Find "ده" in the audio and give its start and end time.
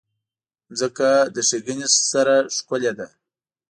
2.97-3.07